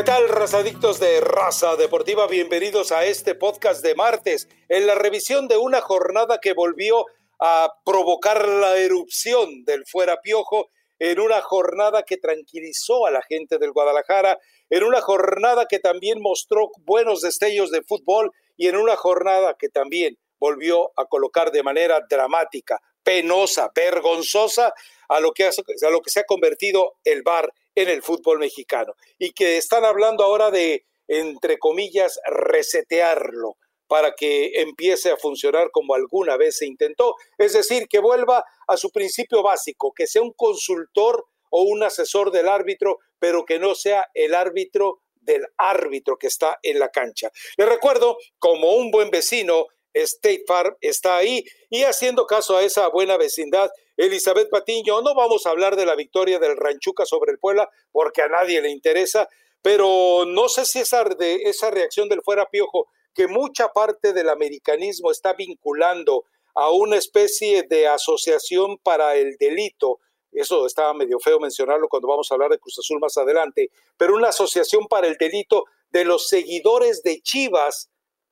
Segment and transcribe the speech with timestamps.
[0.00, 2.26] ¿Qué tal, razadictos de Raza Deportiva?
[2.26, 7.04] Bienvenidos a este podcast de martes, en la revisión de una jornada que volvió
[7.38, 13.58] a provocar la erupción del fuera piojo, en una jornada que tranquilizó a la gente
[13.58, 14.38] del Guadalajara,
[14.70, 19.68] en una jornada que también mostró buenos destellos de fútbol y en una jornada que
[19.68, 24.72] también volvió a colocar de manera dramática, penosa, vergonzosa
[25.10, 28.94] a lo que, a lo que se ha convertido el VAR en el fútbol mexicano
[29.18, 33.56] y que están hablando ahora de, entre comillas, resetearlo
[33.86, 38.76] para que empiece a funcionar como alguna vez se intentó, es decir, que vuelva a
[38.76, 43.74] su principio básico, que sea un consultor o un asesor del árbitro, pero que no
[43.74, 47.30] sea el árbitro del árbitro que está en la cancha.
[47.56, 52.88] Le recuerdo, como un buen vecino, State Farm está ahí y haciendo caso a esa
[52.88, 53.70] buena vecindad,
[54.00, 58.22] Elizabeth Patiño, no vamos a hablar de la victoria del Ranchuca sobre el Puebla porque
[58.22, 59.28] a nadie le interesa,
[59.60, 64.30] pero no sé si esa, de, esa reacción del fuera piojo, que mucha parte del
[64.30, 70.00] americanismo está vinculando a una especie de asociación para el delito,
[70.32, 74.14] eso estaba medio feo mencionarlo cuando vamos a hablar de Cruz Azul más adelante, pero
[74.14, 77.90] una asociación para el delito de los seguidores de Chivas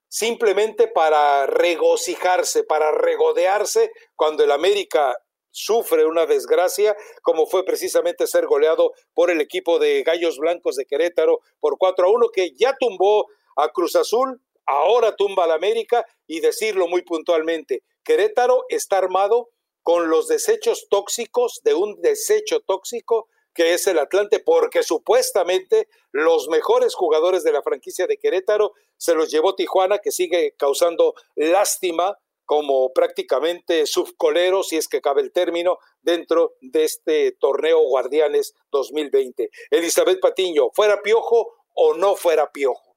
[0.09, 5.15] simplemente para regocijarse, para regodearse cuando el América
[5.59, 10.87] sufre una desgracia, como fue precisamente ser goleado por el equipo de Gallos Blancos de
[10.87, 16.05] Querétaro por 4 a 1, que ya tumbó a Cruz Azul, ahora tumba al América,
[16.27, 19.51] y decirlo muy puntualmente, Querétaro está armado
[19.83, 26.49] con los desechos tóxicos de un desecho tóxico que es el Atlante, porque supuestamente los
[26.49, 32.17] mejores jugadores de la franquicia de Querétaro se los llevó Tijuana, que sigue causando lástima
[32.49, 39.51] como prácticamente subcolero, si es que cabe el término, dentro de este torneo Guardianes 2020.
[39.71, 42.88] Elizabeth Patiño, ¿fuera piojo o no fuera piojo?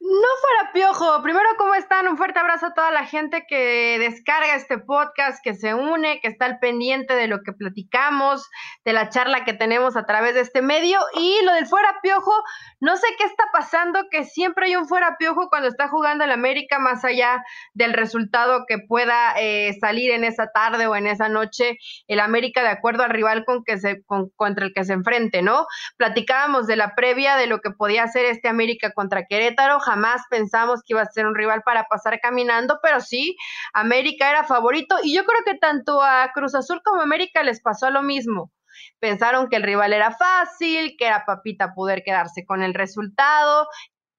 [0.00, 1.22] No fuera piojo.
[1.22, 2.06] Primero, ¿cómo están?
[2.06, 6.28] Un fuerte abrazo a toda la gente que descarga este podcast, que se une, que
[6.28, 8.48] está al pendiente de lo que platicamos,
[8.84, 11.00] de la charla que tenemos a través de este medio.
[11.14, 12.32] Y lo del fuera piojo,
[12.78, 16.30] no sé qué está pasando, que siempre hay un fuera piojo cuando está jugando el
[16.30, 21.28] América, más allá del resultado que pueda eh, salir en esa tarde o en esa
[21.28, 24.02] noche, el América de acuerdo al rival con que se,
[24.36, 25.66] contra el que se enfrente, ¿no?
[25.96, 29.45] Platicábamos de la previa de lo que podía hacer este América contra Querétaro
[29.80, 33.36] jamás pensamos que iba a ser un rival para pasar caminando, pero sí,
[33.72, 37.60] América era favorito y yo creo que tanto a Cruz Azul como a América les
[37.60, 38.50] pasó lo mismo.
[38.98, 43.68] Pensaron que el rival era fácil, que era papita poder quedarse con el resultado,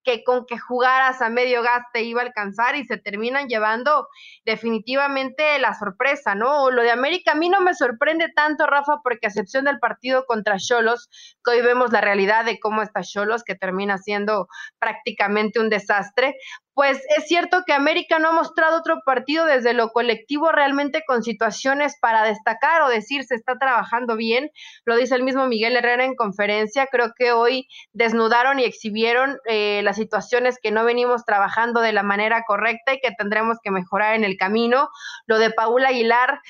[0.07, 4.07] que con que jugaras a medio gas te iba a alcanzar y se terminan llevando
[4.45, 6.71] definitivamente la sorpresa, ¿no?
[6.71, 10.23] Lo de América a mí no me sorprende tanto, Rafa, porque a excepción del partido
[10.25, 11.09] contra Cholos,
[11.43, 14.47] que hoy vemos la realidad de cómo está Cholos, que termina siendo
[14.79, 16.37] prácticamente un desastre,
[16.77, 21.23] pues es cierto que América no ha mostrado otro partido desde lo colectivo realmente con
[21.23, 24.51] situaciones para destacar o decir se está trabajando bien.
[24.85, 26.85] Lo dice el mismo Miguel Herrera en conferencia.
[26.85, 32.03] Creo que hoy desnudaron y exhibieron eh, las situaciones que no venimos trabajando de la
[32.03, 34.89] manera correcta y que tendremos que mejorar en el camino.
[35.25, 36.41] Lo de Paula Aguilar.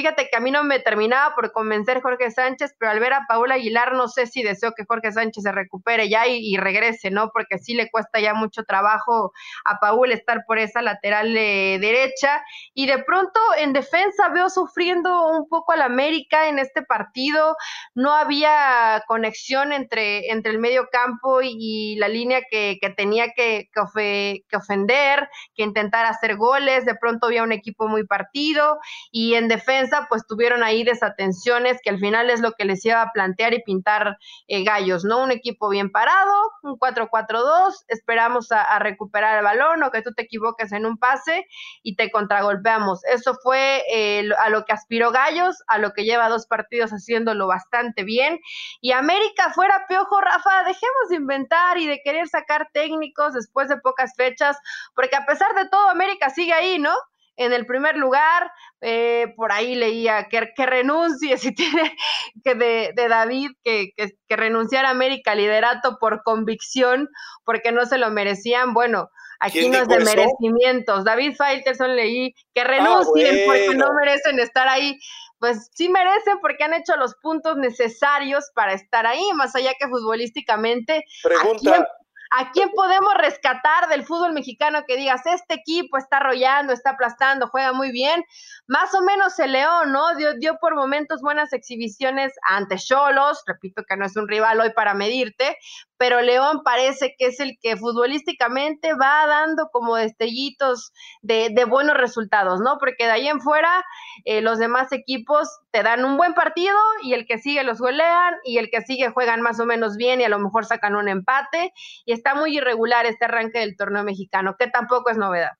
[0.00, 3.26] Fíjate que a mí no me terminaba por convencer Jorge Sánchez, pero al ver a
[3.28, 7.28] Paula Aguilar no sé si deseo que Jorge Sánchez se recupere ya y, regrese, ¿no?
[7.34, 9.34] Porque sí le cuesta ya mucho trabajo
[9.66, 12.42] a Paula estar por esa lateral derecha.
[12.72, 17.54] Y de pronto en defensa veo sufriendo un poco al América en este partido.
[17.94, 24.56] No había conexión entre, entre el medio campo y, la línea que, tenía que, que
[24.56, 26.86] ofender, que intentar hacer goles.
[26.86, 28.78] De pronto había un equipo muy partido
[29.12, 33.02] y en defensa pues tuvieron ahí desatenciones que al final es lo que les iba
[33.02, 34.16] a plantear y pintar
[34.48, 35.22] eh, gallos, ¿no?
[35.22, 40.22] Un equipo bien parado, un 4-4-2, esperamos a, recuperar el balón o que tú te
[40.22, 41.46] equivoques en un pase
[41.82, 43.04] y te contragolpeamos.
[43.04, 47.46] Eso fue eh, a lo que aspiró Gallos, a lo que lleva dos partidos haciéndolo
[47.46, 48.38] bastante bien.
[48.80, 53.76] Y América fuera piojo, Rafa, dejemos de inventar y de querer sacar técnicos después de
[53.78, 54.56] pocas fechas,
[54.94, 56.94] porque a pesar de todo, América sigue ahí, ¿no?
[57.36, 58.50] En el primer lugar,
[58.80, 61.96] eh, por ahí leía que, que, renuncie, si tiene
[62.44, 67.08] que de, David, que, que, renunciara a América liderato por convicción,
[67.44, 68.74] porque no se lo merecían.
[68.74, 71.04] Bueno, aquí no es de merecimientos.
[71.04, 74.98] David Faitelson leí que ah, renuncien porque no merecen estar ahí.
[75.38, 79.88] Pues sí merecen porque han hecho los puntos necesarios para estar ahí, más allá que
[79.88, 81.04] futbolísticamente.
[81.22, 81.88] Pregunta.
[82.32, 87.48] ¿A quién podemos rescatar del fútbol mexicano que digas, este equipo está arrollando, está aplastando,
[87.48, 88.24] juega muy bien?
[88.68, 90.14] Más o menos el León, ¿no?
[90.14, 94.70] Dio, dio por momentos buenas exhibiciones ante Cholos, repito que no es un rival hoy
[94.72, 95.56] para medirte,
[96.00, 102.60] pero León parece que es el que futbolísticamente va dando como destellitos de, buenos resultados,
[102.60, 102.78] ¿no?
[102.78, 103.84] Porque de ahí en fuera
[104.24, 108.34] eh, los demás equipos te dan un buen partido y el que sigue los golean
[108.44, 111.08] y el que sigue juegan más o menos bien y a lo mejor sacan un
[111.08, 111.72] empate
[112.04, 115.52] y está muy irregular este arranque del torneo mexicano, que tampoco es novedad.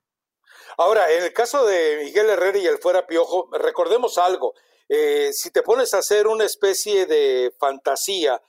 [0.77, 4.55] Ahora, en el caso de Miguel Herrera y el fuera Piojo, recordemos algo,
[4.89, 8.41] eh, si te pones a hacer una especie de fantasía,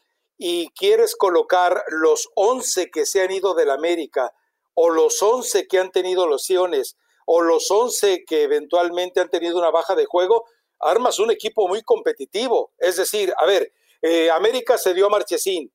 [0.44, 4.34] y quieres colocar los 11 que se han ido del América
[4.74, 6.98] o los 11 que han tenido lesiones
[7.28, 10.46] o los 11 que eventualmente han tenido una baja de juego,
[10.82, 12.72] armas un equipo muy competitivo.
[12.78, 15.72] Es decir, a ver, eh, América se dio a Marchesín.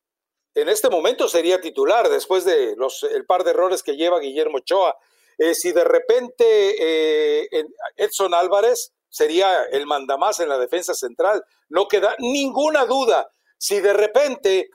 [0.55, 4.59] En este momento sería titular después de los, el par de errores que lleva Guillermo
[4.59, 4.97] Ochoa.
[5.39, 7.49] Eh, si de repente eh,
[7.97, 13.93] Edson Álvarez sería el mandamás en la defensa central, no queda ninguna duda si de
[13.93, 14.71] repente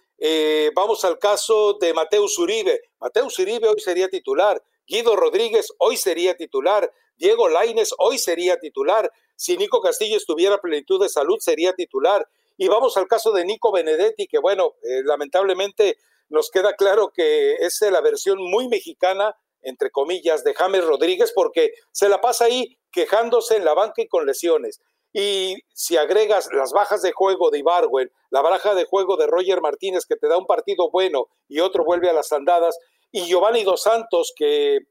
[0.76, 6.36] vamos al caso de Mateus Uribe, Mateus Uribe hoy sería titular, Guido Rodríguez hoy sería
[6.36, 9.12] titular, Diego Laines hoy sería titular,
[9.42, 12.30] si Nico Castillo estuviera plenitud de salud sería titular.
[12.58, 15.98] Y vamos al caso de Nico Benedetti, que bueno, eh, lamentablemente
[16.30, 21.74] nos queda claro que es la versión muy mexicana, entre comillas, de James Rodríguez, porque
[21.92, 24.80] se la pasa ahí quejándose en la banca y con lesiones.
[25.12, 29.60] Y si agregas las bajas de juego de Ibarwen, la baja de juego de Roger
[29.60, 32.78] Martínez, que te da un partido bueno y otro vuelve a las andadas,
[33.12, 34.82] y Giovanni Dos Santos, que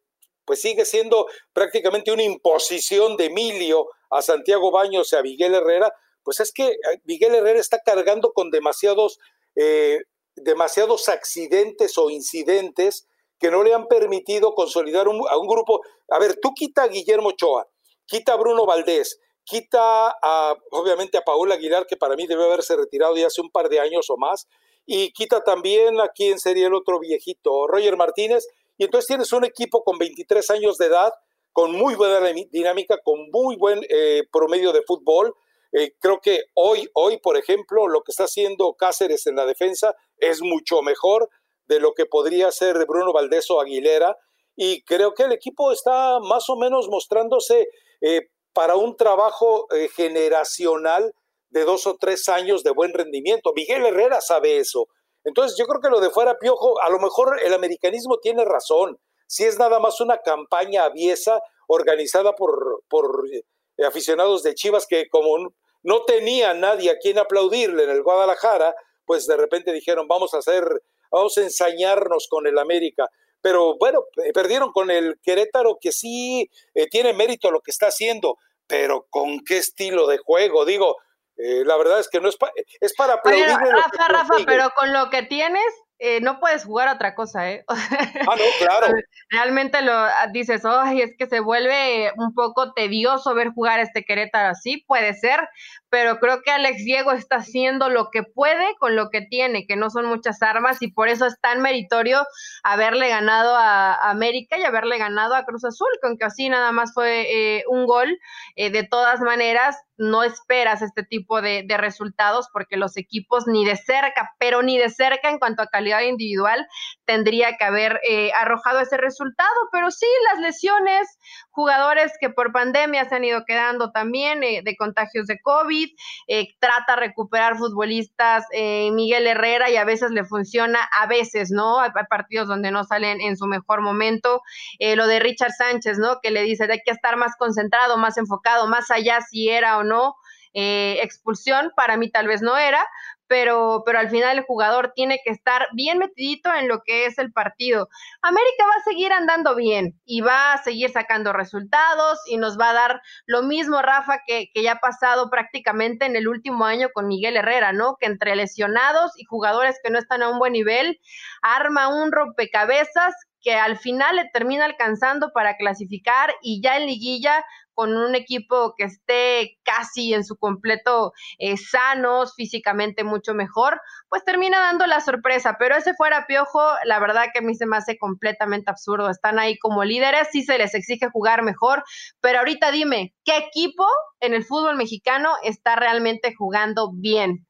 [0.44, 5.92] pues sigue siendo prácticamente una imposición de Emilio a Santiago Baños y a Miguel Herrera,
[6.22, 9.18] pues es que eh, Miguel Herrera está cargando con demasiados,
[9.56, 10.00] eh,
[10.36, 13.06] demasiados accidentes o incidentes
[13.38, 15.80] que no le han permitido consolidar a un grupo.
[16.10, 17.66] A ver, tú quita a Guillermo Ochoa,
[18.06, 22.76] quita a Bruno Valdés, quita a, obviamente a Paula Aguilar, que para mí debe haberse
[22.76, 24.46] retirado ya hace un par de años o más,
[24.86, 28.46] y quita también a quien sería el otro viejito, Roger Martínez,
[28.76, 31.12] y entonces tienes un equipo con 23 años de edad,
[31.52, 32.20] con muy buena
[32.50, 35.34] dinámica, con muy buen eh, promedio de fútbol.
[35.72, 39.94] Eh, creo que hoy, hoy, por ejemplo, lo que está haciendo Cáceres en la defensa
[40.18, 41.28] es mucho mejor
[41.66, 44.16] de lo que podría ser Bruno Valdés o Aguilera,
[44.56, 47.68] y creo que el equipo está más o menos mostrándose
[48.00, 51.14] eh, para un trabajo eh, generacional
[51.48, 53.52] de dos o tres años de buen rendimiento.
[53.54, 54.88] Miguel Herrera sabe eso.
[55.24, 58.98] Entonces yo creo que lo de fuera Piojo, a lo mejor el americanismo tiene razón.
[59.30, 63.44] Si es nada más una campaña aviesa organizada por, por eh,
[63.86, 68.74] aficionados de Chivas que como no tenía nadie a quien aplaudirle en el Guadalajara,
[69.04, 70.64] pues de repente dijeron vamos a hacer,
[71.12, 73.08] vamos a ensañarnos con el América
[73.40, 74.04] pero bueno,
[74.34, 78.36] perdieron con el Querétaro que sí eh, tiene mérito lo que está haciendo,
[78.66, 80.96] pero con qué estilo de juego, digo,
[81.36, 82.36] eh, la verdad es que no es,
[82.80, 83.46] es para aplaudir.
[83.46, 85.64] Rafa, Rafa, pero con lo que tienes,
[86.02, 87.64] eh, no puedes jugar otra cosa, ¿eh?
[87.68, 88.94] Ah, no, claro.
[89.28, 94.04] Realmente lo ah, dices, ay, es que se vuelve un poco tedioso ver jugar este
[94.04, 95.46] Querétaro así, puede ser,
[95.90, 99.76] pero creo que Alex Diego está haciendo lo que puede con lo que tiene, que
[99.76, 102.24] no son muchas armas, y por eso es tan meritorio
[102.62, 106.94] haberle ganado a, América y haberle ganado a Cruz Azul, con que así nada más
[106.94, 108.18] fue eh, un gol.
[108.56, 113.76] Eh, de todas maneras, no esperas este tipo de, resultados porque los equipos ni de
[113.76, 116.66] cerca, pero ni de cerca en cuanto a calidad individual,
[117.04, 119.50] tendría que haber eh, arrojado ese resultado.
[119.72, 121.18] Pero sí, las lesiones,
[121.50, 125.88] jugadores que por pandemia se han ido quedando también eh, de contagios de COVID,
[126.28, 131.80] eh, trata de recuperar futbolistas Miguel Herrera y a veces le funciona, a veces, ¿no?
[131.80, 134.42] Hay, partidos donde no salen en su mejor momento.
[134.78, 136.20] lo de Richard Sánchez, ¿no?
[136.22, 139.84] Que le dice, hay que estar más concentrado, más enfocado, más allá si era o
[139.84, 140.14] no
[140.52, 142.84] eh, expulsión, para mí tal vez no era,
[143.30, 147.16] pero, pero al final el jugador tiene que estar bien metidito en lo que es
[147.16, 147.88] el partido.
[148.22, 152.70] América va a seguir andando bien y va a seguir sacando resultados y nos va
[152.70, 156.88] a dar lo mismo, Rafa, que, que ya ha pasado prácticamente en el último año
[156.92, 157.96] con Miguel Herrera, ¿no?
[158.00, 161.00] Que entre lesionados y jugadores que no están a un buen nivel,
[161.40, 167.44] arma un rompecabezas que al final le termina alcanzando para clasificar y ya en liguilla
[167.74, 174.24] con un equipo que esté casi en su completo eh, sanos, físicamente mucho mejor, pues
[174.24, 175.56] termina dando la sorpresa.
[175.58, 179.10] Pero ese fuera Piojo, la verdad que a mí se me hace completamente absurdo.
[179.10, 181.82] Están ahí como líderes, sí se les exige jugar mejor,
[182.20, 183.84] pero ahorita dime, ¿qué equipo
[184.20, 187.46] en el fútbol mexicano está realmente jugando bien?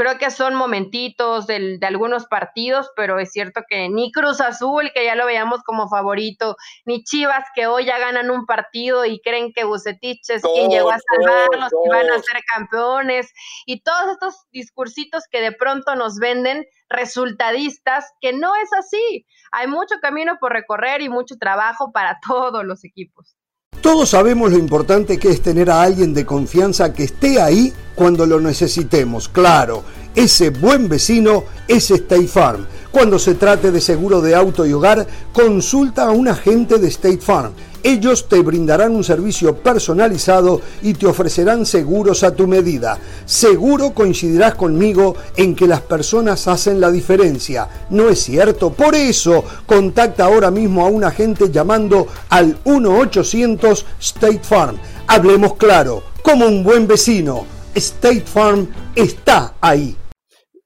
[0.00, 5.04] Creo que son momentitos de algunos partidos, pero es cierto que ni Cruz Azul, que
[5.04, 9.52] ya lo veíamos como favorito, ni Chivas, que hoy ya ganan un partido y creen
[9.52, 13.30] que Bucetich es quien llegó a salvarlos, y van a ser campeones,
[13.66, 19.26] y todos estos discursitos que de pronto nos venden resultadistas, que no es así.
[19.52, 23.36] Hay mucho camino por recorrer y mucho trabajo para todos los equipos.
[23.80, 28.26] Todos sabemos lo importante que es tener a alguien de confianza que esté ahí cuando
[28.26, 29.28] lo necesitemos.
[29.30, 29.84] Claro,
[30.14, 32.66] ese buen vecino es State Farm.
[32.90, 37.20] Cuando se trate de seguro de auto y hogar, consulta a un agente de State
[37.20, 42.98] Farm ellos te brindarán un servicio personalizado y te ofrecerán seguros a tu medida.
[43.24, 47.68] Seguro coincidirás conmigo en que las personas hacen la diferencia.
[47.90, 48.70] ¿No es cierto?
[48.70, 54.76] Por eso, contacta ahora mismo a un agente llamando al 1-800 State Farm.
[55.06, 57.46] Hablemos claro, como un buen vecino.
[57.74, 59.96] State Farm está ahí.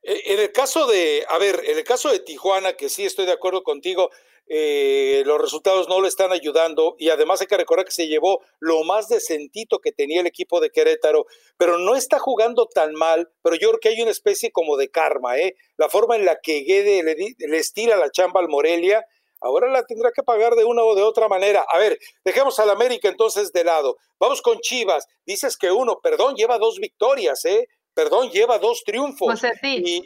[0.06, 3.32] En el caso de, a ver, en el caso de Tijuana, que sí estoy de
[3.32, 4.10] acuerdo contigo,
[4.46, 8.42] eh, los resultados no le están ayudando y además hay que recordar que se llevó
[8.60, 11.24] lo más decentito que tenía el equipo de Querétaro,
[11.56, 14.90] pero no está jugando tan mal, pero yo creo que hay una especie como de
[14.90, 15.56] karma, ¿eh?
[15.78, 19.06] La forma en la que Guede le, le estira la chamba al Morelia,
[19.40, 21.64] ahora la tendrá que pagar de una o de otra manera.
[21.66, 23.96] A ver, dejemos al América entonces de lado.
[24.18, 25.06] Vamos con Chivas.
[25.24, 27.66] Dices que uno, perdón, lleva dos victorias, ¿eh?
[27.94, 29.40] Perdón, lleva dos triunfos.
[29.62, 30.02] Y,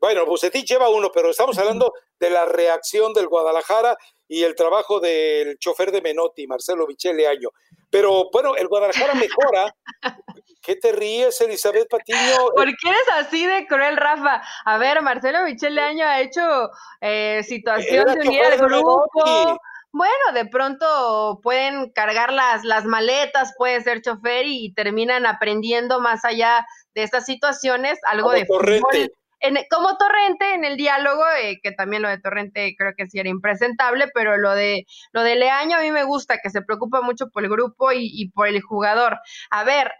[0.00, 5.00] bueno, Bucetich lleva uno, pero estamos hablando de la reacción del Guadalajara y el trabajo
[5.00, 7.50] del chofer de Menotti, Marcelo Michele Año.
[7.90, 9.74] Pero bueno, el Guadalajara mejora.
[10.62, 12.48] ¿Qué te ríes, Elizabeth Patiño?
[12.54, 14.42] ¿Por qué eres así de cruel, Rafa?
[14.66, 16.42] A ver, Marcelo Michele Año ha hecho
[17.00, 19.58] eh, situación de unir al grupo.
[19.92, 26.24] Bueno, de pronto pueden cargar las, las maletas, puede ser chofer y, terminan aprendiendo más
[26.24, 29.10] allá de estas situaciones algo de fútbol
[29.70, 33.28] como Torrente en el diálogo, eh, que también lo de Torrente creo que sí era
[33.28, 37.28] impresentable, pero lo de lo de Leaño a mí me gusta, que se preocupa mucho
[37.30, 39.18] por el grupo y, por el jugador.
[39.50, 39.92] A ver,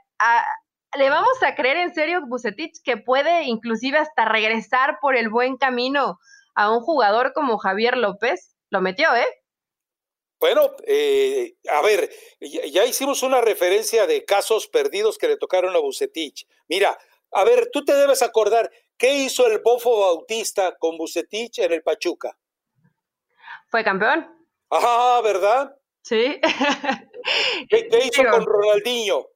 [0.96, 5.56] ¿le vamos a creer en serio Bucetich que puede inclusive hasta regresar por el buen
[5.56, 6.18] camino
[6.54, 8.56] a un jugador como Javier López?
[8.70, 9.26] Lo metió, ¿eh?
[10.40, 15.80] Bueno, eh, a ver, ya, hicimos una referencia de casos perdidos que le tocaron a
[15.80, 16.46] Bucetich.
[16.68, 16.96] Mira,
[17.32, 21.82] a ver, tú te debes acordar, ¿Qué hizo el Bofo Bautista con Bucetich en el
[21.82, 22.36] Pachuca?
[23.68, 24.28] Fue campeón.
[24.70, 25.76] Ah, ¿verdad?
[26.02, 26.40] Sí.
[27.70, 29.28] ¿Qué, hizo con Ronaldinho?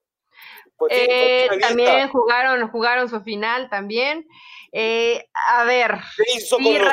[0.76, 4.26] Pues eh, también jugaron, jugaron su final también.
[4.72, 5.92] Eh, a ver.
[6.16, 6.92] ¿Qué hizo con los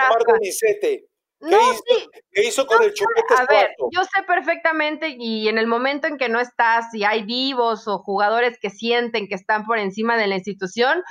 [1.40, 1.84] ¿Qué, hizo,
[2.32, 6.18] ¿Qué hizo con el Chupete A ver, yo sé perfectamente y en el momento en
[6.18, 10.28] que no estás y hay vivos o jugadores que sienten que están por encima de
[10.28, 11.02] la institución,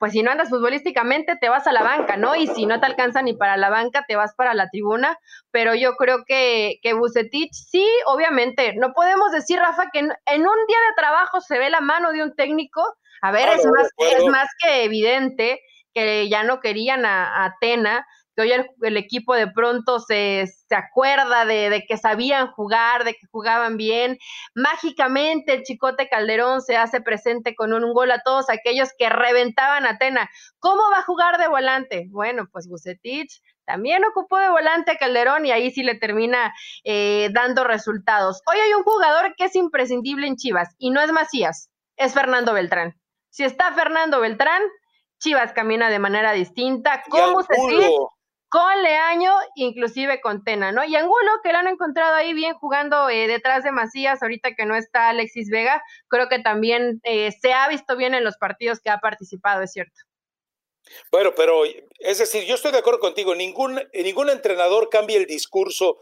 [0.00, 2.34] pues si no andas futbolísticamente, te vas a la banca, ¿no?
[2.34, 5.18] Y si no te alcanza ni para la banca, te vas para la tribuna.
[5.50, 10.66] Pero yo creo que, que Bucetich, sí, obviamente, no podemos decir, Rafa, que en, un
[10.68, 12.82] día de trabajo se ve la mano de un técnico.
[13.20, 15.60] A ver, es, más, es más que evidente
[15.92, 18.06] que ya no querían a, a Atena
[18.38, 23.76] hoy el, equipo de pronto se, se acuerda de, que sabían jugar, de que jugaban
[23.76, 24.18] bien.
[24.54, 29.86] Mágicamente el Chicote Calderón se hace presente con un, gol a todos aquellos que reventaban
[29.86, 30.30] a Atena.
[30.58, 32.06] ¿Cómo va a jugar de volante?
[32.10, 36.52] Bueno, pues Bucetich también ocupó de volante a Calderón y ahí sí le termina
[36.84, 38.42] eh, dando resultados.
[38.46, 42.52] Hoy hay un jugador que es imprescindible en Chivas y no es Macías, es Fernando
[42.52, 42.96] Beltrán.
[43.28, 44.62] Si está Fernando Beltrán,
[45.18, 47.02] Chivas camina de manera distinta.
[47.10, 47.92] ¿Cómo Bucetich
[48.50, 50.84] con Leaño, inclusive con Tena, ¿no?
[50.84, 54.66] Y Angulo, que lo han encontrado ahí bien jugando eh, detrás de Macías, ahorita que
[54.66, 58.80] no está Alexis Vega, creo que también eh, se ha visto bien en los partidos
[58.80, 59.94] que ha participado, es cierto.
[61.12, 61.62] Bueno, pero
[62.00, 65.98] es decir, yo estoy de acuerdo contigo, ningún, ningún entrenador cambia el discurso,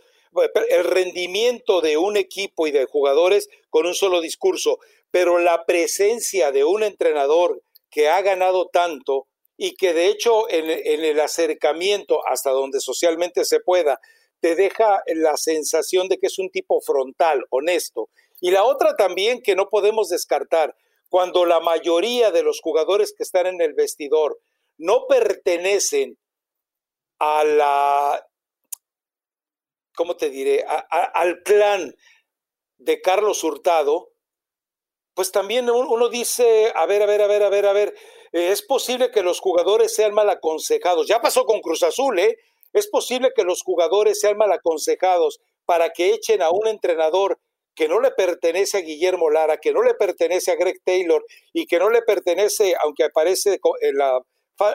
[0.71, 4.79] el rendimiento de un equipo y de jugadores con un solo discurso,
[5.11, 9.27] pero la presencia de un entrenador que ha ganado tanto,
[9.61, 14.01] y que de hecho en, el acercamiento hasta donde socialmente se pueda,
[14.41, 18.09] te deja la sensación de que es un tipo frontal, honesto.
[18.41, 20.77] Y la otra también que no podemos descartar,
[21.09, 24.39] cuando la mayoría de los jugadores que están en el vestidor
[24.77, 26.17] no pertenecen
[27.19, 28.27] a la,
[29.97, 31.97] ¿cómo te diré?, al clan
[32.77, 34.13] de Carlos Hurtado,
[35.15, 37.95] pues también uno dice, a ver, a ver, a ver, a ver, a ver,
[38.33, 41.07] eh, es posible que los jugadores sean mal aconsejados.
[41.07, 42.37] Ya pasó con Cruz Azul, ¿eh?
[42.73, 47.39] Es posible que los jugadores sean mal aconsejados para que echen a un entrenador
[47.75, 51.67] que no le pertenece a Guillermo Lara, que no le pertenece a Greg Taylor y
[51.67, 54.21] que no le pertenece, aunque aparece en la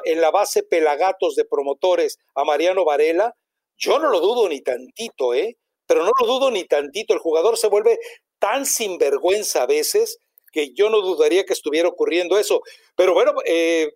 [0.06, 3.36] en la base pelagatos de promotores a Mariano Varela,
[3.78, 5.58] yo no lo dudo ni tantito, ¿eh?
[5.88, 7.14] Pero no lo dudo ni tantito.
[7.14, 8.00] El jugador se vuelve
[8.40, 10.20] tan sinvergüenza a veces
[10.54, 12.62] que yo no dudaría que estuviera ocurriendo eso.
[12.96, 13.92] Pero bueno, eh,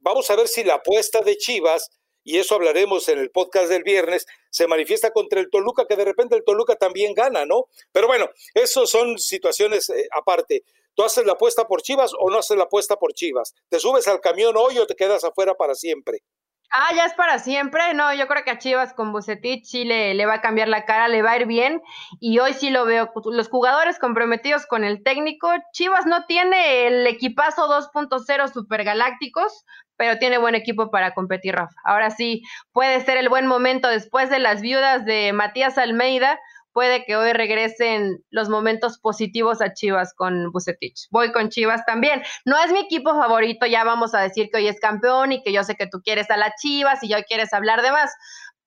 [0.00, 1.88] vamos a ver si la apuesta de Chivas,
[2.24, 6.04] y eso hablaremos en el podcast del viernes, se manifiesta contra el Toluca, que de
[6.04, 7.66] repente el Toluca también gana, ¿no?
[7.92, 10.64] Pero bueno, eso son situaciones eh, aparte.
[10.94, 13.54] ¿Tú haces la apuesta por Chivas o no haces la apuesta por Chivas?
[13.68, 16.22] ¿Te subes al camión hoy o te quedas afuera para siempre?
[16.70, 17.94] Ah, ya es para siempre.
[17.94, 20.84] No, yo creo que a Chivas con Bucetich sí le, le, va a cambiar la
[20.84, 21.82] cara, le va a ir bien.
[22.20, 23.10] Y hoy sí lo veo.
[23.26, 25.48] Los jugadores comprometidos con el técnico.
[25.72, 29.64] Chivas no tiene el equipazo 2.0 supergalácticos,
[29.96, 31.74] pero tiene buen equipo para competir, Rafa.
[31.84, 32.42] Ahora sí,
[32.72, 36.38] puede ser el buen momento después de las viudas de Matías Almeida
[36.76, 41.06] puede que hoy regresen los momentos positivos a Chivas con Bucetich.
[41.10, 42.22] Voy con Chivas también.
[42.44, 45.54] No es mi equipo favorito, ya vamos a decir que hoy es campeón y que
[45.54, 48.12] yo sé que tú quieres a la Chivas y yo quieres hablar de más.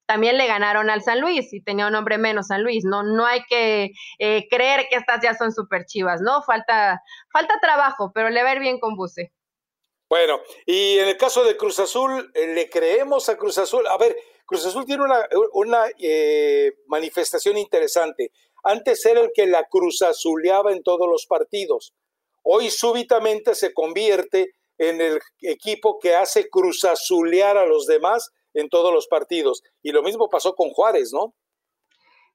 [0.08, 2.84] También le ganaron al San Luis y tenía un nombre menos San Luis.
[2.84, 6.42] No, no hay que eh, creer que estas ya son super chivas, ¿no?
[6.42, 9.32] Falta, falta trabajo, pero le va a ir bien con Buce.
[10.10, 13.86] Bueno, y en el caso de Cruz Azul, eh, ¿le creemos a Cruz Azul?
[13.86, 14.18] A ver,
[14.50, 15.04] Cruz Azul tiene
[15.54, 18.32] una, eh, manifestación interesante.
[18.64, 21.94] Antes era el que la Cruz Azuleaba en todos los partidos.
[22.42, 28.70] Hoy súbitamente se convierte en el equipo que hace Cruz Azulear a los demás en
[28.70, 29.62] todos los partidos.
[29.84, 31.36] Y lo mismo pasó con Juárez, ¿no?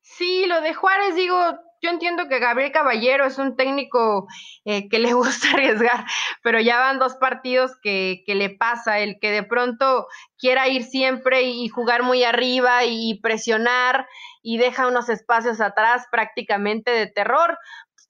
[0.07, 1.37] Sí, lo de Juárez, digo,
[1.81, 4.27] yo entiendo que Gabriel Caballero es un técnico
[4.67, 6.05] eh, que le gusta arriesgar,
[6.43, 10.07] pero ya van dos partidos que, que, le pasa, el que de pronto
[10.39, 14.07] quiera ir siempre y jugar muy arriba y presionar
[14.43, 17.59] y deja unos espacios atrás prácticamente de terror.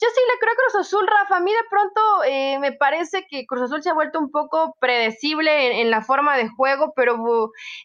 [0.01, 1.37] Yo sí le creo a Cruz Azul, Rafa.
[1.37, 4.77] A mí de pronto eh, me parece que Cruz Azul se ha vuelto un poco
[4.81, 7.17] predecible en, la forma de juego, pero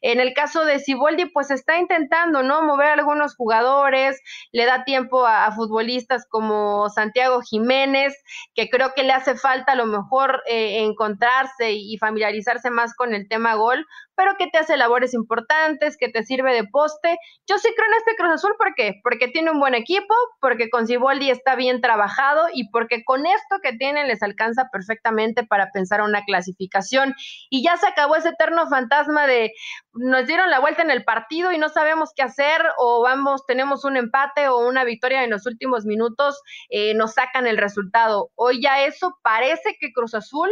[0.01, 2.63] en el caso de Siboldi, pues está intentando, ¿no?
[2.63, 4.19] Mover a algunos jugadores,
[4.51, 8.15] le da tiempo a, futbolistas como Santiago Jiménez,
[8.55, 13.13] que creo que le hace falta a lo mejor eh, encontrarse y familiarizarse más con
[13.13, 13.85] el tema gol,
[14.19, 17.17] pero que te hace labores importantes, que te sirve de poste.
[17.47, 18.99] Yo sí creo en este Cruz Azul, ¿por qué?
[19.01, 23.59] Porque tiene un buen equipo, porque con Siboldi está bien trabajado y porque con esto
[23.63, 27.15] que tienen les alcanza perfectamente para pensar una clasificación.
[27.49, 29.53] Y ya se acabó ese eterno fantasma de
[29.93, 33.85] nos dieron la vuelta en el partido y no sabemos qué hacer, o vamos, tenemos
[33.85, 38.31] un empate o una victoria en los últimos minutos, eh, nos sacan el resultado.
[38.35, 40.49] Hoy ya eso parece que Cruz Azul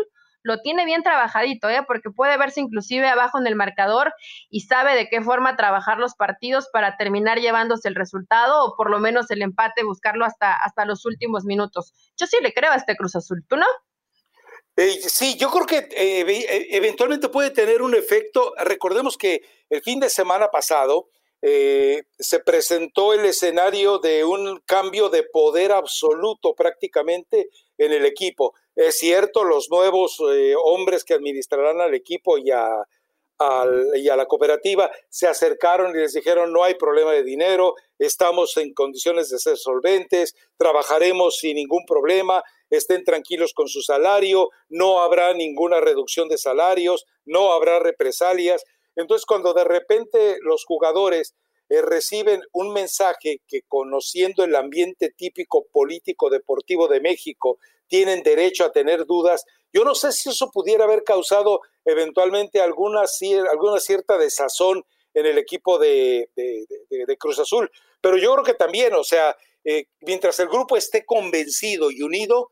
[0.48, 1.84] lo tiene bien trabajadito, ¿eh?
[1.86, 4.14] porque puede verse inclusive abajo en el marcador
[4.50, 8.90] y sabe de qué forma trabajar los partidos para terminar llevándose el resultado o por
[8.90, 11.94] lo menos el empate, buscarlo hasta, hasta los últimos minutos.
[12.18, 13.66] Yo sí le creo a este Cruz Azul, ¿tú no?
[14.78, 18.54] Eh, sí, yo creo que eh, eh, eventualmente puede tener un efecto.
[18.58, 25.24] Recordemos que el fin de semana pasado se presentó el escenario de un cambio de
[25.24, 28.56] poder absoluto prácticamente en el equipo.
[28.78, 32.86] Es cierto, los nuevos eh, hombres que administrarán al equipo y a,
[33.40, 39.30] la cooperativa se acercaron y les dijeron no hay problema de dinero, estamos en condiciones
[39.30, 45.80] de ser solventes, trabajaremos sin ningún problema, estén tranquilos con su salario, no habrá ninguna
[45.80, 48.64] reducción de salarios, no habrá represalias.
[48.96, 51.34] Entonces cuando de repente los jugadores
[51.70, 58.66] eh, reciben un mensaje que conociendo el ambiente típico político deportivo de México, tienen derecho
[58.66, 59.44] a tener dudas.
[59.74, 63.04] Yo no sé si eso pudiera haber causado eventualmente alguna,
[63.52, 66.30] alguna cierta desazón en el equipo de,
[67.20, 67.72] Cruz Azul,
[68.02, 72.52] pero yo creo que también, o sea, eh, mientras el grupo esté convencido y unido,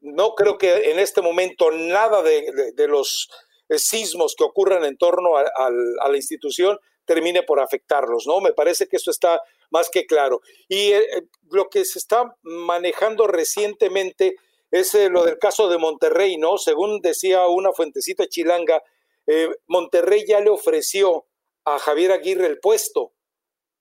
[0.00, 3.28] no creo que en este momento nada de, los
[3.68, 5.70] eh, sismos que ocurran en torno a,
[6.08, 8.40] la institución termine por afectarlos, ¿no?
[8.40, 10.40] Me parece que eso está más que claro.
[10.68, 14.36] Y eh, lo que se está manejando recientemente
[14.78, 16.58] es eh, lo del caso de Monterrey, ¿no?
[16.58, 18.82] Según decía una fuentecita chilanga,
[19.26, 21.26] eh, Monterrey ya le ofreció
[21.64, 23.12] a Javier Aguirre el puesto,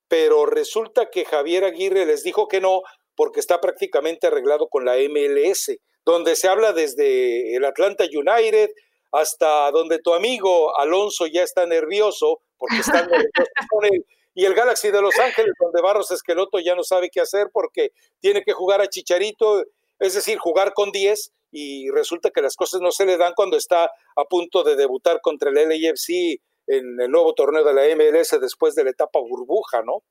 [0.07, 2.81] pero resulta que Javier Aguirre les dijo que no
[3.15, 8.71] porque está prácticamente arreglado con la MLS, donde se habla desde el Atlanta United
[9.11, 14.05] hasta donde tu amigo Alonso ya está nervioso porque está nervioso con él
[14.35, 17.93] y el Galaxy de Los Ángeles, donde Barros Esqueloto ya no sabe qué hacer porque
[18.19, 19.63] tiene que jugar a Chicharito
[19.99, 23.57] es decir, jugar con 10 y resulta que las cosas no se le dan cuando
[23.57, 28.39] está a punto de debutar contra el LAFC en el nuevo torneo de la MLS
[28.41, 30.03] después de la etapa burbuja, ¿no?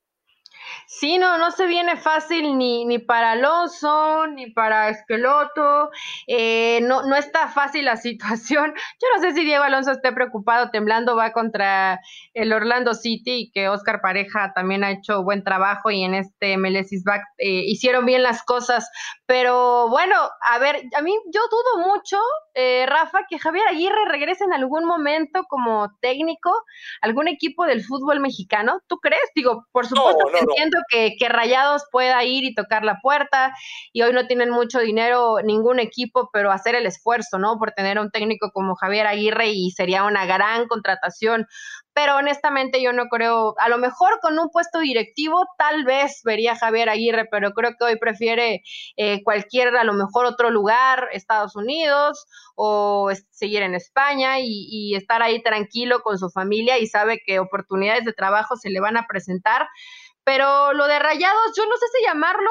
[0.87, 5.91] Sí, no, no se viene fácil ni, ni para Alonso, ni para Esqueloto,
[6.27, 8.75] eh, no, no está fácil la situación.
[8.75, 12.01] Yo no sé si Diego Alonso esté preocupado, temblando, va contra
[12.33, 16.57] el Orlando City y que Oscar Pareja también ha hecho buen trabajo y en este
[16.57, 18.89] Melesis Back eh, hicieron bien las cosas,
[19.27, 20.17] pero bueno,
[20.49, 22.19] a ver, a mí yo dudo mucho,
[22.55, 26.51] eh, Rafa, que Javier Aguirre regrese en algún momento como técnico,
[27.01, 29.31] algún equipo del fútbol mexicano, ¿tú crees?
[29.35, 30.79] Digo, por supuesto que entiendo
[31.19, 33.53] que, Rayados pueda ir y tocar la puerta
[33.93, 37.59] y hoy no tienen mucho dinero ningún equipo, pero hacer el esfuerzo, ¿no?
[37.59, 41.47] Por tener un técnico como Javier Aguirre y sería una gran contratación
[41.95, 46.57] pero honestamente yo no creo, a lo mejor con un puesto directivo tal vez vería
[46.57, 48.63] Javier Aguirre, pero creo que hoy prefiere
[48.97, 55.23] eh, cualquier, a lo mejor otro lugar, Estados Unidos o seguir en España y estar
[55.23, 59.07] ahí tranquilo con su familia y sabe que oportunidades de trabajo se le van a
[59.07, 59.69] presentar.
[60.25, 62.51] Pero lo de Rayados, yo no sé si llamarlo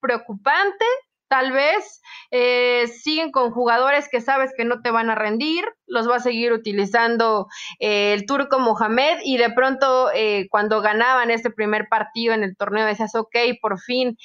[0.00, 0.84] preocupante,
[1.28, 2.00] tal vez
[2.30, 6.20] eh, siguen con jugadores que sabes que no te van a rendir, los va a
[6.20, 7.46] seguir utilizando
[7.80, 12.56] eh, el turco Mohamed y de pronto eh, cuando ganaban este primer partido en el
[12.56, 14.16] torneo decías, ok, por fin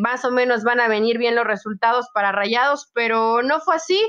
[0.00, 4.00] más o menos van a venir bien los resultados para Rayados, pero no fue así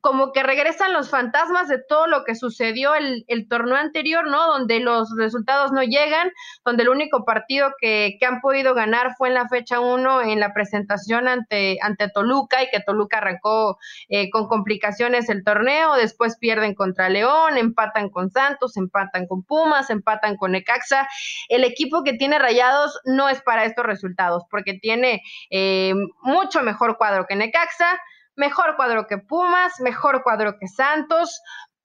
[0.00, 4.46] como que regresan los fantasmas de todo lo que sucedió el, el, torneo anterior, ¿no?
[4.46, 6.30] Donde los resultados no llegan,
[6.64, 10.40] donde el único partido que, que han podido ganar fue en la fecha 1 en
[10.40, 16.38] la presentación ante, ante Toluca y que Toluca arrancó eh, con complicaciones el torneo, después
[16.38, 21.08] pierden contra León, empatan con Santos, empatan con Pumas, empatan con Necaxa.
[21.48, 26.96] El equipo que tiene rayados no es para estos resultados, porque tiene eh, mucho mejor
[26.96, 28.00] cuadro que Necaxa
[28.40, 31.40] mejor cuadro que Pumas, mejor cuadro que Santos.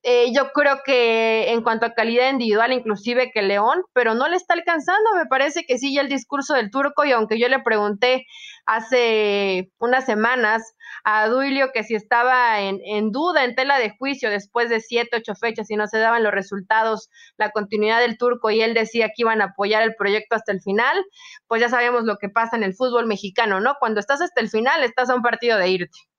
[0.07, 4.37] Eh, yo creo que en cuanto a calidad individual, inclusive que León, pero no le
[4.37, 5.15] está alcanzando.
[5.15, 8.25] Me parece que sí, ya el discurso del turco, y aunque yo le pregunté
[8.67, 10.61] hace unas semanas
[11.03, 15.17] a Duilio que si estaba en, en, duda, en tela de juicio, después de siete,
[15.17, 19.07] ocho fechas y no se daban los resultados, la continuidad del turco, y él decía
[19.07, 21.03] que iban a apoyar el proyecto hasta el final,
[21.47, 23.75] pues ya sabemos lo que pasa en el fútbol mexicano, ¿no?
[23.79, 26.14] Cuando estás hasta el final, estás a un partido de irte.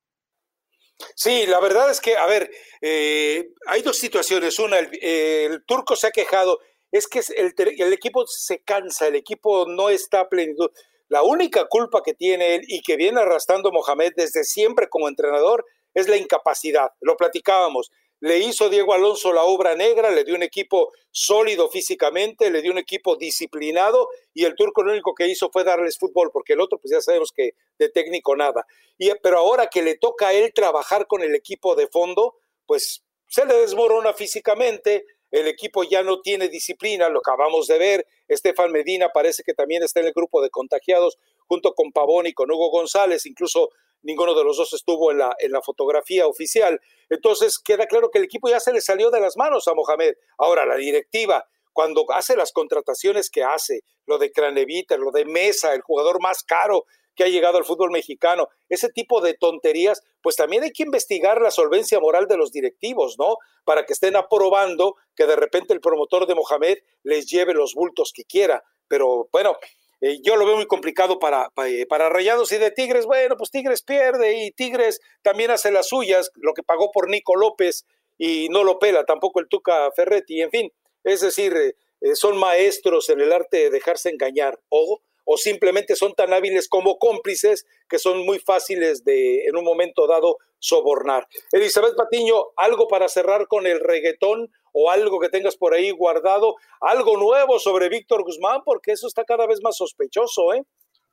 [1.14, 4.59] Sí, la verdad es que, a ver, eh, hay dos situaciones.
[4.59, 6.59] Una, el, turco se ha quejado,
[6.90, 10.70] es que el, el, equipo se cansa, el equipo no está a plenitud.
[11.09, 15.64] La única culpa que tiene él y que viene arrastrando Mohamed desde siempre como entrenador
[15.94, 16.90] es la incapacidad.
[17.00, 22.50] Lo platicábamos le hizo Diego Alonso la obra negra, le dio un equipo sólido físicamente,
[22.50, 26.31] le dio un equipo disciplinado y el turco lo único que hizo fue darles fútbol,
[26.33, 28.66] porque el otro pues ya sabemos que de técnico nada.
[28.98, 32.35] Y, pero ahora que le toca a él trabajar con el equipo de fondo,
[32.66, 38.07] pues se le desmorona físicamente, el equipo ya no tiene disciplina, lo acabamos de ver,
[38.29, 42.33] Estefan Medina parece que también está en el grupo de contagiados junto con Pavón y
[42.33, 43.70] con Hugo González, incluso
[44.07, 46.81] ninguno de los dos estuvo en la, en la fotografía oficial.
[47.11, 50.14] Entonces queda claro que el equipo ya se le salió de las manos a Mohamed.
[50.38, 55.75] Ahora, la directiva, cuando hace las contrataciones que hace, lo de Cranevita, lo de Mesa,
[55.75, 56.85] el jugador más caro
[57.16, 61.40] que ha llegado al fútbol mexicano, ese tipo de tonterías, pues también hay que investigar
[61.40, 63.38] la solvencia moral de los directivos, ¿no?
[63.64, 68.12] Para que estén aprobando que de repente el promotor de Mohamed les lleve los bultos
[68.14, 68.62] que quiera.
[68.87, 69.57] Pero bueno,
[70.00, 73.06] eh, yo lo veo muy complicado para, eh, para, Rayados y de Tigres.
[73.06, 77.37] Bueno, pues Tigres pierde y Tigres también hace las suyas, lo que pagó por Nico
[77.37, 77.87] López
[78.18, 80.72] y no lo pela tampoco el Tuca Ferretti, en fin.
[81.04, 84.61] Es decir, eh, son maestros en el arte de dejarse engañar.
[84.68, 89.64] O o simplemente son tan hábiles como cómplices que son muy fáciles de en un
[89.64, 91.26] momento dado sobornar.
[91.52, 96.54] Elizabeth Patiño, algo para cerrar con el reggaetón o algo que tengas por ahí guardado,
[96.82, 100.64] algo nuevo sobre Víctor Guzmán, porque eso está cada vez más sospechoso, ¿eh?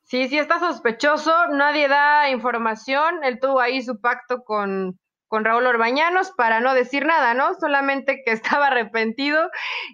[0.02, 5.66] Sí, sí está sospechoso, nadie da información, él tuvo ahí su pacto con, con Raúl
[5.66, 7.54] Orbañanos para no decir nada, ¿no?
[7.54, 9.48] Solamente que estaba arrepentido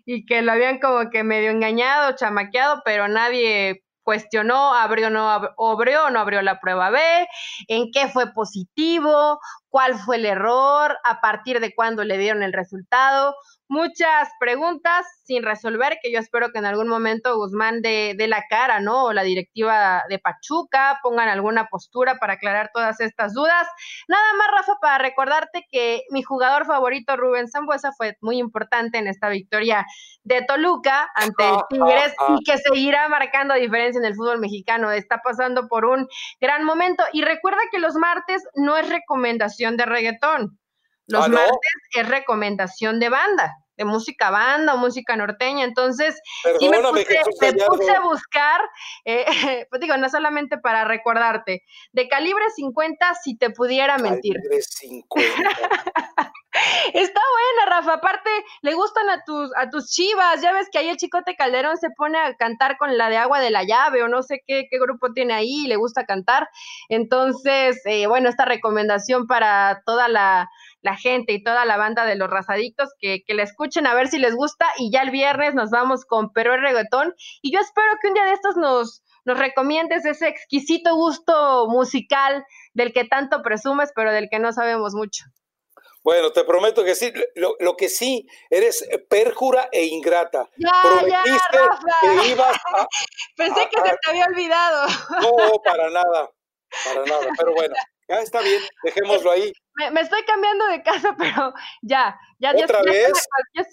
[0.05, 6.11] y que lo habían como que medio engañado, chamaqueado, pero nadie cuestionó, abrió no abrió,
[6.11, 6.99] no abrió la prueba B,
[7.69, 9.39] en qué fue positivo,
[9.71, 13.35] cuál fue el error, a partir de cuándo le dieron el resultado
[13.71, 18.81] muchas preguntas sin resolver que yo espero que en algún momento Guzmán dé, la cara,
[18.81, 19.05] ¿no?
[19.05, 23.69] O la directiva de Pachuca pongan alguna postura para aclarar todas estas dudas.
[24.09, 29.07] Nada más, Rafa, para recordarte que mi jugador favorito, Rubén Zambuesa, fue muy importante en
[29.07, 29.87] esta victoria
[30.25, 34.91] de Toluca ante Tigres y que seguirá marcando diferencia en el fútbol mexicano.
[34.91, 36.09] Está pasando por un
[36.41, 37.05] gran momento.
[37.13, 40.59] Y recuerda que los martes no es recomendación de reggaetón.
[41.07, 41.59] Los ah, martes
[41.95, 43.53] es recomendación de banda.
[43.77, 45.65] de música banda o música norteña.
[45.65, 46.21] Entonces,
[46.59, 48.61] sí me puse, a buscar,
[49.07, 49.25] eh,
[49.71, 54.35] pues digo, no solamente para recordarte, de calibre 50 si te pudiera mentir.
[54.35, 56.10] Calibre 50.
[56.95, 57.95] Está buena, Rafa.
[57.95, 58.31] Aparte,
[58.63, 60.41] le gustan a tus, a tus chivas.
[60.43, 63.41] Ya ves que ahí el Chicote Calderón se pone a cantar con la de agua
[63.41, 66.49] de la llave o no sé qué, qué grupo tiene ahí, le gusta cantar.
[66.89, 70.49] Entonces, eh, bueno, esta recomendación para toda la,
[70.99, 74.19] gente y toda la banda de los razadictos que, que la escuchen a ver si
[74.19, 74.67] les gusta.
[74.79, 77.15] Y ya el viernes nos vamos con Perú el reggaetón.
[77.43, 82.45] Y yo espero que un día de estos nos, nos recomiendes ese exquisito gusto musical
[82.75, 85.25] del que tanto presumes, pero del que no sabemos mucho.
[86.03, 87.13] Bueno, te prometo que sí.
[87.35, 90.49] Lo, que sí, eres perjura e ingrata.
[90.57, 91.59] Ya, Prometiste
[92.01, 92.87] que ibas a.
[93.37, 94.87] Pensé que se te había olvidado.
[95.21, 96.31] No, para nada.
[96.85, 97.29] Para nada.
[97.37, 97.75] Pero bueno,
[98.09, 99.53] ya está bien, dejémoslo ahí.
[99.93, 102.53] Me, estoy cambiando de casa, pero ya, ya.
[102.53, 103.13] ¿Otra vez?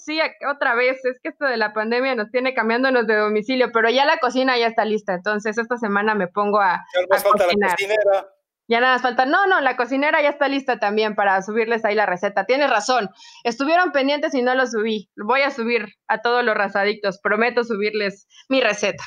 [0.03, 1.03] sí, otra vez.
[1.05, 4.57] Es que esto de la pandemia nos tiene cambiándonos de domicilio, pero ya la cocina
[4.57, 5.15] ya está lista.
[5.15, 6.85] Entonces, esta semana me pongo a.
[7.09, 8.29] Ya falta la cocinera.
[8.67, 9.25] Ya nada más falta.
[9.25, 12.45] No, no, la cocinera ya está lista también para subirles ahí la receta.
[12.45, 13.09] Tienes razón.
[13.43, 15.09] Estuvieron pendientes y no lo subí.
[15.15, 17.19] Voy a subir a todos los razadictos.
[17.19, 19.03] Prometo subirles mi receta.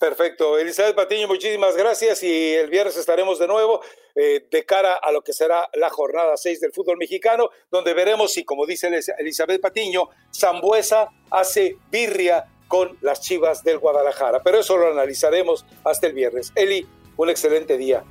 [0.00, 0.58] Perfecto.
[0.58, 3.82] Elizabeth Patiño, muchísimas gracias y el viernes estaremos de nuevo
[4.14, 8.32] eh, de cara a lo que será la jornada 6 del fútbol mexicano, donde veremos
[8.32, 14.42] si, como dice Elizabeth Patiño, Zambuesa hace birria con las chivas del Guadalajara.
[14.42, 16.50] Pero eso lo analizaremos hasta el viernes.
[16.54, 16.86] Eli,
[17.18, 18.02] un excelente día.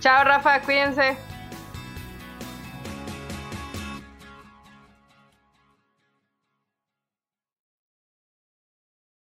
[0.00, 1.16] Chao, Rafa, cuídense.